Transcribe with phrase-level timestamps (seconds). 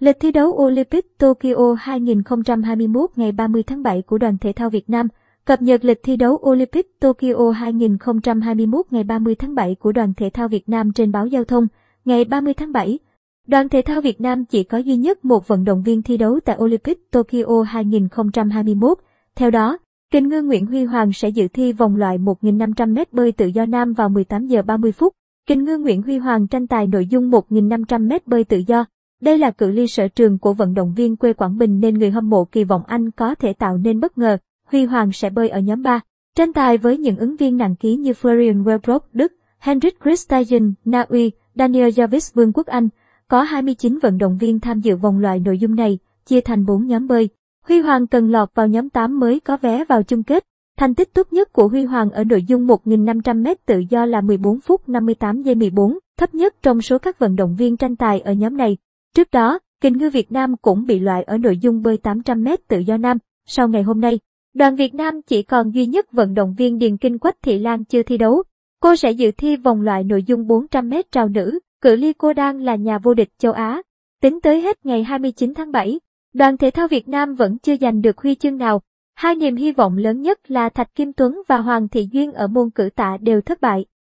[0.00, 4.90] Lịch thi đấu Olympic Tokyo 2021 ngày 30 tháng 7 của đoàn thể thao Việt
[4.90, 5.08] Nam
[5.44, 10.30] Cập nhật lịch thi đấu Olympic Tokyo 2021 ngày 30 tháng 7 của đoàn thể
[10.30, 11.66] thao Việt Nam trên báo Giao thông
[12.04, 12.98] ngày 30 tháng 7.
[13.46, 16.40] Đoàn thể thao Việt Nam chỉ có duy nhất một vận động viên thi đấu
[16.44, 18.98] tại Olympic Tokyo 2021.
[19.36, 19.78] Theo đó,
[20.12, 23.92] kình ngư Nguyễn Huy Hoàng sẽ dự thi vòng loại 1.500m bơi tự do nam
[23.92, 25.12] vào 18 giờ 30 phút.
[25.46, 28.84] Kình ngư Nguyễn Huy Hoàng tranh tài nội dung 1.500m bơi tự do.
[29.20, 32.10] Đây là cự ly sở trường của vận động viên quê Quảng Bình nên người
[32.10, 34.36] hâm mộ kỳ vọng anh có thể tạo nên bất ngờ.
[34.64, 36.00] Huy Hoàng sẽ bơi ở nhóm 3,
[36.36, 41.06] tranh tài với những ứng viên nặng ký như Florian Wellbrook, Đức, Henrik Christian, Na
[41.08, 42.88] Uy, Daniel Jarvis Vương quốc Anh.
[43.28, 46.86] Có 29 vận động viên tham dự vòng loại nội dung này, chia thành 4
[46.86, 47.28] nhóm bơi.
[47.68, 50.44] Huy Hoàng cần lọt vào nhóm 8 mới có vé vào chung kết.
[50.76, 54.60] Thành tích tốt nhất của Huy Hoàng ở nội dung 1.500m tự do là 14
[54.60, 58.32] phút 58 giây 14, thấp nhất trong số các vận động viên tranh tài ở
[58.32, 58.76] nhóm này.
[59.14, 62.78] Trước đó, kình ngư Việt Nam cũng bị loại ở nội dung bơi 800m tự
[62.78, 63.18] do nam.
[63.46, 64.18] Sau ngày hôm nay,
[64.54, 67.84] đoàn Việt Nam chỉ còn duy nhất vận động viên Điền Kinh Quách Thị Lan
[67.84, 68.42] chưa thi đấu.
[68.80, 72.60] Cô sẽ dự thi vòng loại nội dung 400m trào nữ, cự ly cô đang
[72.60, 73.82] là nhà vô địch châu Á.
[74.22, 76.00] Tính tới hết ngày 29 tháng 7,
[76.32, 78.82] đoàn thể thao Việt Nam vẫn chưa giành được huy chương nào.
[79.14, 82.46] Hai niềm hy vọng lớn nhất là Thạch Kim Tuấn và Hoàng Thị Duyên ở
[82.46, 83.84] môn cử tạ đều thất bại.